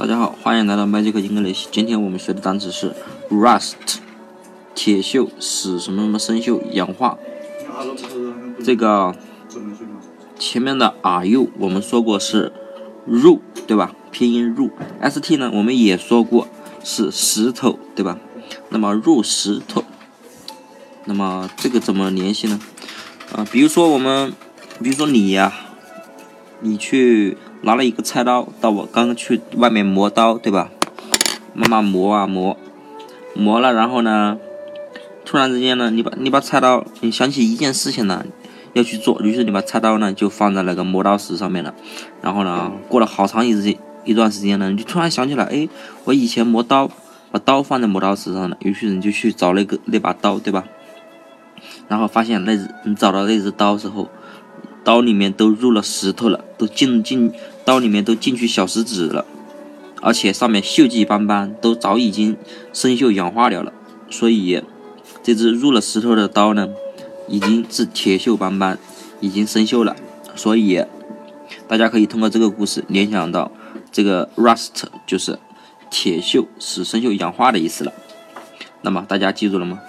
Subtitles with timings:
[0.00, 1.66] 大家好，欢迎来到 Magic English。
[1.70, 2.94] 今天我们学的单词是
[3.28, 3.74] rust，
[4.74, 7.18] 铁锈使什么什么生锈氧化。
[8.64, 9.14] 这个
[10.38, 12.50] 前面的 are you 我们说过是
[13.04, 13.94] 入，对吧？
[14.10, 14.70] 拼音入。
[15.02, 16.48] st 呢，我们也说过
[16.82, 18.18] 是石头，对吧？
[18.70, 19.84] 那么入石头，
[21.04, 22.58] 那么这个怎么联系呢？
[23.34, 24.32] 啊，比如说我们，
[24.82, 25.52] 比如说你呀，
[26.60, 27.36] 你去。
[27.62, 30.70] 拿了一个菜刀，到我刚刚去外面磨刀，对吧？
[31.52, 32.56] 慢慢磨啊磨，
[33.34, 34.38] 磨了，然后呢，
[35.24, 38.24] 突然之间呢，你把你把菜刀，你想起一件事情呢，
[38.72, 41.74] 要去做，于是你把菜刀呢就放在那个磨刀石上面了。
[42.22, 45.68] 然后呢，过了好长一时间一段时间呢，你就突然想起来，哎，
[46.04, 46.90] 我以前磨刀
[47.30, 48.56] 把刀放在磨刀石上了。
[48.60, 50.64] 于是你就去找那个那把刀，对吧？
[51.88, 54.08] 然后发现那只你找到那只刀之后。
[54.82, 57.30] 刀里面都入了石头了，都进进
[57.64, 59.24] 刀里面都进去小石子了，
[60.00, 62.36] 而且上面锈迹斑斑，都早已经
[62.72, 63.72] 生锈氧化掉了。
[64.10, 64.62] 所以
[65.22, 66.68] 这只入了石头的刀呢，
[67.28, 68.78] 已经是铁锈斑斑，
[69.20, 69.94] 已经生锈了。
[70.34, 70.84] 所以
[71.68, 73.52] 大家可以通过这个故事联想到，
[73.92, 75.38] 这个 rust 就是
[75.90, 77.92] 铁锈使生锈氧化的意思了。
[78.82, 79.80] 那么大家记住了吗？